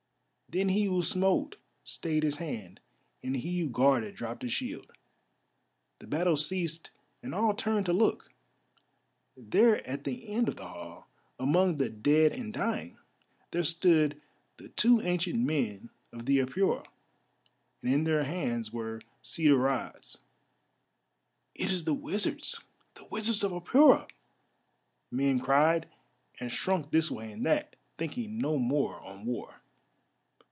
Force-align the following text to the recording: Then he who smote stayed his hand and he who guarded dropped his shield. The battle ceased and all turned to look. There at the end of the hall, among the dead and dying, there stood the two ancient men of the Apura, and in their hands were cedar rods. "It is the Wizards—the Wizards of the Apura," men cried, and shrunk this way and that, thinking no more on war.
Then 0.53 0.67
he 0.67 0.83
who 0.83 1.01
smote 1.01 1.55
stayed 1.81 2.23
his 2.23 2.35
hand 2.35 2.81
and 3.23 3.37
he 3.37 3.61
who 3.61 3.69
guarded 3.69 4.15
dropped 4.15 4.41
his 4.43 4.51
shield. 4.51 4.91
The 5.99 6.07
battle 6.07 6.35
ceased 6.35 6.91
and 7.23 7.33
all 7.33 7.53
turned 7.53 7.85
to 7.85 7.93
look. 7.93 8.33
There 9.37 9.77
at 9.87 10.03
the 10.03 10.27
end 10.27 10.49
of 10.49 10.57
the 10.57 10.67
hall, 10.67 11.07
among 11.39 11.77
the 11.77 11.87
dead 11.87 12.33
and 12.33 12.51
dying, 12.51 12.97
there 13.51 13.63
stood 13.63 14.21
the 14.57 14.67
two 14.67 14.99
ancient 14.99 15.39
men 15.39 15.89
of 16.11 16.25
the 16.25 16.39
Apura, 16.39 16.85
and 17.81 17.93
in 17.93 18.03
their 18.03 18.25
hands 18.25 18.73
were 18.73 18.99
cedar 19.21 19.55
rods. 19.55 20.17
"It 21.55 21.71
is 21.71 21.85
the 21.85 21.93
Wizards—the 21.93 23.05
Wizards 23.05 23.41
of 23.45 23.51
the 23.51 23.61
Apura," 23.61 24.09
men 25.11 25.39
cried, 25.39 25.87
and 26.41 26.51
shrunk 26.51 26.91
this 26.91 27.09
way 27.09 27.31
and 27.31 27.45
that, 27.45 27.77
thinking 27.97 28.37
no 28.37 28.57
more 28.57 28.99
on 28.99 29.25
war. 29.25 29.55